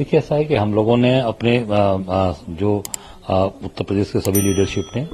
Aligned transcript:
देखिए 0.00 0.18
ऐसा 0.20 0.34
है 0.34 0.44
कि 0.44 0.54
हम 0.54 0.72
लोगों 0.74 0.96
ने 0.96 1.18
अपने 1.20 1.52
जो 2.56 2.76
उत्तर 2.76 3.84
प्रदेश 3.84 4.12
के 4.12 4.20
सभी 4.20 4.40
लीडरशिप 4.40 4.86
ने 4.96 5.06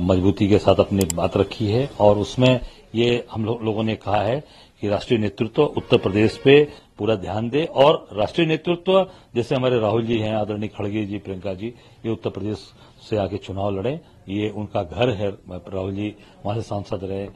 मजबूती 0.00 0.48
के 0.48 0.58
साथ 0.58 0.80
अपनी 0.80 1.04
बात 1.14 1.36
रखी 1.36 1.66
है 1.66 1.88
और 2.00 2.18
उसमें 2.18 2.60
ये 2.94 3.24
हम 3.32 3.44
लो, 3.44 3.58
लोगों 3.62 3.82
ने 3.82 3.94
कहा 3.96 4.20
है 4.22 4.38
कि 4.80 4.88
राष्ट्रीय 4.88 5.20
नेतृत्व 5.20 5.62
उत्तर 5.62 5.98
प्रदेश 5.98 6.36
पे 6.44 6.62
पूरा 6.98 7.14
ध्यान 7.16 7.48
दे 7.50 7.64
और 7.74 8.08
राष्ट्रीय 8.12 8.46
नेतृत्व 8.46 9.00
जैसे 9.34 9.54
हमारे 9.54 9.78
राहुल 9.80 10.06
जी 10.06 10.18
हैं 10.18 10.34
आदरणीय 10.34 10.68
खड़गे 10.68 11.04
जी 11.06 11.18
प्रियंका 11.18 11.54
जी 11.54 11.74
ये 12.06 12.12
उत्तर 12.12 12.30
प्रदेश 12.30 12.70
से 13.08 13.16
आके 13.16 13.36
चुनाव 13.38 13.70
लड़े। 13.78 13.98
ये 14.28 14.50
उनका 14.50 14.82
घर 14.82 15.14
है 15.16 15.30
राहुल 15.30 15.94
जी 15.94 16.14
वहाँ 16.44 16.56
से 16.56 16.62
सांसद 16.62 17.04
रहे 17.04 17.26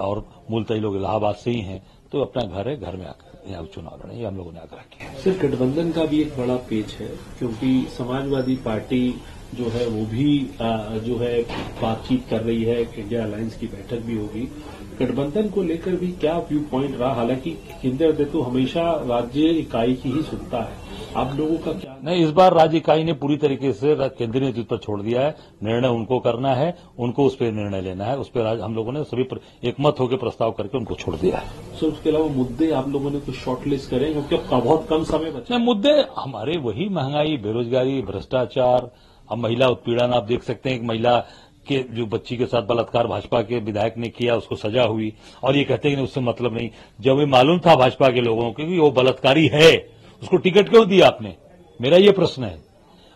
और 0.00 0.28
मूलतः 0.50 0.80
लोग 0.80 0.96
इलाहाबाद 0.96 1.34
से 1.34 1.50
ही 1.50 1.60
हैं 1.60 1.82
तो 2.12 2.22
अपना 2.22 2.42
घर 2.44 2.68
है 2.68 2.76
घर 2.76 2.96
में 2.96 3.06
आकर। 3.06 3.29
यहाँ 3.46 3.64
चुनाव 3.74 4.00
लड़े 4.04 4.16
ये 4.16 4.24
हम 4.26 4.36
लोगों 4.36 4.52
ने 4.52 4.60
आग्रह 4.60 4.82
किया 4.92 5.12
सर, 5.20 5.36
गठबंधन 5.38 5.92
का 5.92 6.04
भी 6.04 6.20
एक 6.22 6.36
बड़ा 6.38 6.56
पेच 6.68 6.94
है, 6.94 7.08
क्योंकि 7.38 7.86
समाजवादी 7.98 8.56
पार्टी 8.64 9.02
जो 9.54 9.68
है 9.70 9.86
वो 9.88 10.04
भी 10.06 10.26
जो 11.06 11.16
है 11.18 11.40
बातचीत 11.82 12.26
कर 12.30 12.40
रही 12.40 12.62
है 12.64 12.80
इंडिया 12.82 13.24
अलायंस 13.24 13.56
की 13.56 13.66
बैठक 13.66 14.04
भी 14.06 14.16
होगी। 14.16 14.48
गठबंधन 15.00 15.48
को 15.48 15.62
लेकर 15.62 15.94
भी 15.96 16.08
क्या 16.20 16.36
व्यू 16.48 16.60
प्वाइंट 16.60 16.98
रहा? 16.98 17.12
हालाँकि 17.14 17.50
केंद्र 17.82 18.24
तो 18.24 18.42
हमेशा 18.42 18.82
राज्य 19.08 19.48
इकाई 19.58 19.94
की 19.94 20.10
ही 20.10 20.22
सुनता 20.22 20.58
है। 20.60 20.88
आप 21.16 21.34
लोगों 21.36 21.56
का 21.58 21.72
क्या 21.74 21.96
नहीं 22.04 22.24
इस 22.24 22.30
बार 22.30 22.54
राज्य 22.54 22.76
इकाई 22.76 23.04
ने 23.04 23.12
पूरी 23.12 23.36
तरीके 23.36 23.72
से 23.72 23.94
केंद्रीय 23.98 24.42
नेतृत्व 24.42 24.66
पर 24.66 24.78
छोड़ 24.78 25.00
दिया 25.02 25.20
है। 25.20 25.34
निर्णय 25.62 25.88
उनको 25.88 26.18
करना 26.20 26.54
है 26.54 26.74
उनको 26.98 27.24
उस 27.26 27.34
पर 27.36 27.52
निर्णय 27.52 27.80
लेना 27.80 28.04
है। 28.04 28.16
उस 28.18 28.28
पर 28.28 28.60
हम 28.60 28.74
लोगों 28.74 28.92
ने 28.92 29.02
सभी 29.04 29.26
एकमत 29.68 30.00
होकर 30.00 30.16
प्रस्ताव 30.16 30.50
करके 30.52 30.78
उनको 30.78 30.94
छोड़ 30.94 31.14
दिया 31.16 31.38
है। 31.38 31.78
सर 31.80 31.86
उसके 31.86 32.10
अलावा 32.10 32.26
मुद्दे 32.26 32.70
आप 32.72 32.88
लोगों 32.88 33.10
ने 33.10 33.20
कुछ 33.20 33.34
शॉर्टलिस्ट 33.36 33.90
करें 33.90 34.12
क्योंकि 34.12 34.36
बहुत 34.50 34.86
कम 34.90 35.04
समय 35.04 35.30
बचा। 35.30 35.58
मुद्दे 35.60 35.92
हमारे 36.18 36.56
वही 36.60 36.88
महँगाई 36.90 37.36
बेरोजगारी 37.38 38.00
भ्रष्टाचार 38.02 38.90
अब 39.30 39.38
महिला 39.38 39.68
उत्पीड़न 39.68 40.12
आप 40.12 40.24
देख 40.24 40.42
सकते 40.42 40.70
हैं 40.70 40.76
एक 40.76 40.82
महिला 40.82 41.18
के, 41.68 41.82
जो 41.82 42.06
बच्ची 42.06 42.36
के 42.36 42.46
साथ 42.46 42.62
बलात्कार 42.62 43.06
भाजपा 43.06 43.42
के 43.42 43.58
विधायक 43.58 43.96
ने 43.96 44.08
किया, 44.08 44.36
उसको 44.36 44.56
सजा 44.56 44.82
हुई। 44.82 45.12
और 45.44 45.56
ये 45.56 45.64
कहते 45.64 45.88
हैं 45.88 45.96
उससे 45.96 46.20
मतलब 46.20 46.56
नहीं। 46.56 46.70
जब 47.00 47.18
ये 47.20 47.26
मालूम 47.26 47.58
था 47.58 47.76
भाजपा 47.76 48.08
के 48.08 48.20
लोगों 48.20 48.52
को 48.52 48.64
कि 48.64 48.78
वो 48.78 48.90
बलात्कारी 48.90 49.46
है, 49.46 49.90
उसको 50.22 50.36
टिकट 50.36 50.68
क्यों 50.68 50.88
दिया 50.88 51.06
आपने? 51.06 51.34
मेरा 51.80 51.96
ये 51.96 52.10
प्रश्न 52.10 52.44
है। 52.44 52.58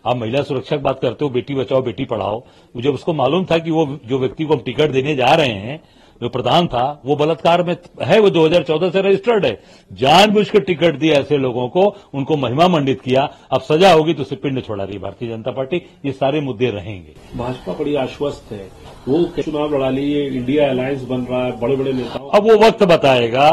आप 0.05 0.17
महिला 0.17 0.41
सुरक्षा 0.41 0.75
की 0.77 0.83
बात 0.83 0.99
करते 0.99 1.25
हो, 1.25 1.31
बेटी 1.31 1.55
बचाओ, 1.55 1.81
बेटी 1.81 2.05
पढ़ाओ। 2.05 2.43
जब 2.77 2.93
उसको 2.93 3.13
मालूम 3.13 3.45
था 3.45 3.57
कि 3.57 3.71
वो, 3.71 3.99
जो 4.05 4.19
व्यक्ति 4.19 4.43
को 4.43 4.53
हम 4.53 4.59
टिकट 4.59 4.89
देने 4.91 5.15
जा 5.15 5.33
रहे 5.35 5.49
हैं 5.49 5.83
जो 6.21 6.29
प्रधान 6.29 6.67
था 6.67 6.83
वो 7.05 7.15
बलात्कार 7.15 7.63
में 7.63 7.75
है 8.01 8.19
वो 8.19 8.29
2014 8.29 8.89
से 8.89 9.01
रजिस्टर्ड 9.01 9.45
है। 9.45 9.59
जानबूझ 9.91 10.49
कर 10.49 10.59
टिकट 10.59 10.95
दिया 10.95 11.15
ऐसे 11.15 11.37
लोगों 11.37 11.67
को 11.69 11.83
उनको 12.13 12.37
महिमा 12.37 12.67
मंडित 12.67 13.01
किया। 13.01 13.27
अब 13.51 13.61
सजा 13.61 13.91
होगी 13.93 14.13
तो 14.13 14.21
उसे 14.21 14.35
पिंड 14.35 14.61
छोड़ा 14.63 14.83
रही 14.83 14.97
भारतीय 14.97 15.29
जनता 15.29 15.51
पार्टी। 15.51 15.81
ये 16.05 16.11
सारे 16.11 16.41
मुद्दे 16.41 16.69
रहेंगे। 16.71 17.13
भाजपा 17.37 17.73
बड़ी 17.73 17.95
आश्वस्त 17.97 18.51
है। 18.51 18.67
वो 19.07 19.23
चुनाव 19.41 19.75
लड़ा 19.75 19.89
ली 19.89 20.11
इंडिया 20.27 20.69
अलायंस 20.69 21.03
बन 21.03 21.21
रहा 21.21 21.43
है 21.45 21.59
बड़े 21.59 21.75
बड़े 21.75 21.93
नेताओं 21.93 22.29
अब 22.29 22.43
वो 22.43 22.57
वक्त 22.57 22.83
बताएगा। 22.85 23.47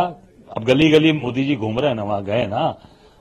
अब 0.56 0.64
गली 0.64 0.90
गली 0.90 1.12
मोदी 1.12 1.44
जी 1.44 1.56
घूम 1.56 1.78
रहे 1.78 1.88
हैं 1.88 1.96
ना 1.96 2.04
वहाँ 2.04 2.24
गए 2.24 2.46
ना 2.46 2.64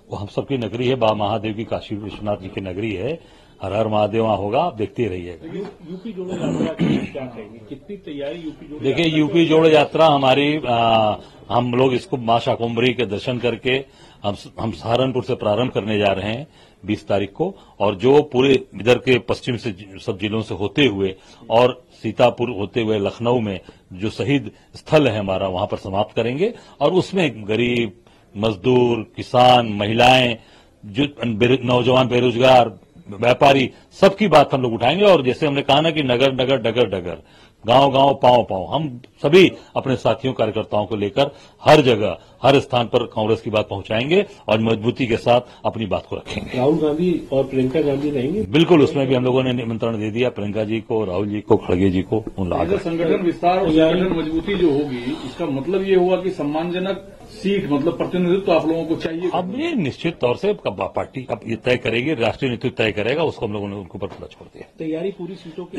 वो 0.10 0.18
हम 0.18 0.28
सबकी 0.28 0.58
नगरी 0.58 0.88
है 0.88 0.96
बा 0.96 1.14
महादेव 1.14 1.54
की 1.54 1.64
काशी 1.64 1.96
विश्वनाथ 1.96 2.38
जी 2.38 2.48
की 2.48 2.62
नगरी 2.62 2.94
है। 2.94 3.20
हर 3.62 3.74
हर 3.74 3.88
महादेव 3.88 4.24
वहाँ 4.24 4.38
होगा 4.38 4.60
आप 4.62 4.76
देखते 4.76 5.08
रहिएगा। 5.08 5.48
यूपी 5.90 6.12
जोड़ो 6.14 6.32
यात्रा 6.32 6.74
क्या 6.74 7.26
कहेंगे? 7.26 7.60
कितनी 7.70 7.98
तैयारी 7.98 8.40
यूपी 8.40 8.68
जोड़ो 8.68 8.82
देखिए 8.82 9.06
यूपी 9.18 9.46
जोड़ो 9.46 9.70
यात्रा 9.70 10.08
हमारी 10.08 10.58
आ, 10.58 11.16
हम 11.50 11.74
लोग 11.76 11.94
इसको 11.94 12.18
माँ 12.18 12.40
शाकुम्भरी 12.40 12.94
के 12.94 13.06
दर्शन 13.06 13.38
करके 13.40 13.84
हम 14.24 14.36
हम 14.60 14.72
सहारनपुर 14.72 15.24
से 15.24 15.36
प्रारंभ 15.36 15.72
करने 15.72 15.98
जा 16.00 16.12
रहे 16.14 16.32
हैं 16.32 16.48
20 16.84 17.08
तारीख 17.08 17.32
को। 17.32 17.54
और 17.80 17.96
जो 17.96 18.22
पूरे 18.32 18.54
इधर 18.76 18.98
के 18.98 19.18
पश्चिम 19.20 19.58
से 19.58 19.76
सब 20.06 20.18
जिलों 20.18 20.42
से 20.42 20.56
होते 20.56 20.86
हुए 20.86 21.16
और 21.50 21.82
सीतापुर 22.02 22.50
होते 22.50 22.82
हुए 22.82 23.00
लखनऊ 23.00 23.40
में 23.40 23.60
जो 23.94 24.10
शहीद 24.10 24.52
स्थल 24.76 25.08
है 25.08 25.18
हमारा 25.20 25.48
वहाँ 25.48 25.68
पर 25.68 25.78
समाप्त 25.78 26.16
करेंगे। 26.16 26.54
और 26.82 26.94
उसमें 26.94 27.48
गरीब 27.48 27.94
मजदूर 28.36 29.12
किसान 29.16 29.74
महिलाएँ 29.74 30.38
जो 30.84 31.08
नौजवान 31.24 32.08
बेरोजगार 32.08 32.70
व्यापारी, 33.14 33.72
सबकी 33.92 34.28
बात 34.28 34.54
हम 34.54 34.62
लोग 34.62 34.74
उठाएँगे। 34.74 35.04
और 35.04 35.24
जैसे 35.24 35.48
हमने 35.48 35.62
कहा 35.62 35.82
ना 35.82 35.92
कि 35.92 36.04
नगर 36.04 36.34
नगर, 36.34 36.58
डगर 36.58 36.86
डगर। 36.86 37.18
गाँव 37.64 37.92
गाँव 37.92 38.14
पाँव 38.14 38.44
पाँव 38.44 38.66
हम 38.66 38.88
सभी 39.24 39.52
अपने 39.76 39.96
साथियों 39.96 40.34
कार्यकर्ताओं 40.34 40.86
को 40.86 40.96
लेकर 40.96 41.32
हर 41.64 41.82
जगह 41.82 42.18
हर 42.44 42.60
स्थान 42.60 42.88
पर 42.88 43.04
कांग्रेस 43.06 43.42
की 43.42 43.50
बात 43.50 43.68
पहुंचाएँगे 43.70 44.26
और 44.50 44.62
मजबूती 44.62 45.08
के 45.08 45.18
साथ 45.18 45.42
अपनी 45.66 45.86
बात 45.86 46.06
को 46.10 46.16
रखेंगे। 46.16 46.58
राहुल 46.58 46.78
गांधी 46.78 47.12
और 47.34 47.44
प्रियंका 47.44 47.82
गांधी 47.82 48.10
रहेंगे? 48.10 48.42
बिल्कुल 48.52 48.82
उसमें 48.82 49.06
भी 49.08 49.16
हम 49.16 49.24
लोगों 49.24 49.44
ने 49.44 49.54
निमंत्रण 49.54 50.00
दे 50.00 50.10
दिया 50.12 50.30
प्रियंका 50.30 50.64
जी 50.64 50.80
को 50.82 51.04
राहुल 51.06 51.30
जी 51.30 51.42
को 51.42 51.58
खड़गे 51.58 51.90
जी 51.90 52.02
को 52.04 52.24
उन 52.38 52.50
संगठन 52.78 53.24
विस्तार 53.24 53.60
और 53.60 53.70
संगठन 53.70 54.18
मजबूती 54.18 54.56
जो 54.56 54.72
होगी 54.72 55.04
इसका 55.26 55.46
मतलब 55.52 55.84
ये 55.84 55.96
हुआ 55.96 56.22
कि 56.22 56.32
सम्मानजनक 56.32 57.08
सीट 57.34 57.70
मतलब 57.72 57.98
प्रतिनिधित्व 57.98 58.46
तो 58.46 58.52
आप 58.52 58.68
लोगों 58.68 58.84
को 58.86 58.96
चाहिए। 58.96 59.30
अब 59.34 59.54
ये 59.58 59.74
निश्चित 59.74 60.18
तौर 60.22 60.36
से 60.38 60.54
पार्टी 60.68 61.26
अब 61.32 61.42
ये 61.48 61.56
तय 61.56 61.78
करेगी 61.78 62.14
राष्ट्रीय 62.14 62.52
नेतृत्व 62.52 62.76
तय 62.78 62.92
करेगा 62.92 63.24
उसको 63.24 63.46
हम 63.46 63.54
लोगों 63.54 63.68
ने 63.68 63.76
उनके 63.76 63.98
ऊपर 63.98 64.08
पूरा 64.08 64.28
छोड़ 64.28 64.48
दिया। 64.48 64.68
तैयारी 64.80 65.12
पूरी 65.12 65.36
सीटों 65.36 65.66
की 65.66 65.78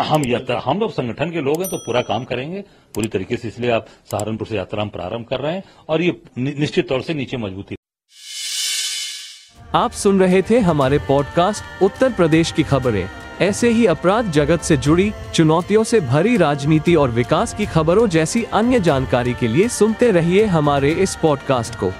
हम 0.00 0.22
हम 0.64 0.78
लोग 0.78 0.90
संगठन 1.02 1.30
के 1.30 1.40
लोग 1.40 1.60
हैं 1.60 1.70
तो 1.70 1.76
पूरा 1.76 2.00
काम 2.02 2.24
करेंगे। 2.24 2.60
पूरी 2.94 3.08
तरीके 3.08 3.36
से 3.36 3.48
इसलिए 3.48 3.70
आप 3.70 3.86
सहारनपुर 4.10 4.46
से 4.46 4.56
यात्रा 4.56 4.82
हम 4.82 4.88
प्रारंभ 4.88 5.26
कर 5.26 5.40
रहे 5.40 5.52
हैं 5.52 5.62
और 5.88 6.02
ये 6.02 6.20
निश्चित 6.38 6.88
तौर 6.88 7.02
से 7.02 7.14
नीचे 7.14 7.36
मजबूती। 7.36 7.76
आप 9.74 9.92
सुन 9.92 10.20
रहे 10.20 10.42
थे 10.42 10.58
हमारे 10.60 10.98
पॉडकास्ट 10.98 11.82
उत्तर 11.82 12.12
प्रदेश 12.12 12.52
की 12.52 12.62
खबरें। 12.62 13.08
ऐसे 13.40 13.68
ही 13.68 13.86
अपराध 13.86 14.30
जगत 14.30 14.60
से 14.60 14.76
जुड़ी 14.76 15.10
चुनौतियों 15.34 15.84
से 15.84 16.00
भरी 16.00 16.36
राजनीति 16.36 16.94
और 16.94 17.10
विकास 17.10 17.54
की 17.54 17.66
खबरों 17.66 18.06
जैसी 18.08 18.42
अन्य 18.52 18.80
जानकारी 18.80 19.34
के 19.34 19.48
लिए 19.48 19.68
सुनते 19.68 20.10
रहिए 20.10 20.44
हमारे 20.46 20.90
इस 21.04 21.16
पॉडकास्ट 21.22 21.74
को। 21.82 21.92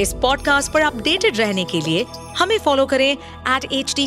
इस 0.00 0.12
पॉडकास्ट 0.12 0.72
पर 0.72 0.80
अपडेटेड 0.80 1.36
रहने 1.36 1.64
के 1.64 1.80
लिए 1.80 2.04
हमें 2.38 2.58
फॉलो 2.58 2.86
करें 2.86 3.10
एट 3.12 3.72
एच 3.72 3.94
डी 3.96 4.06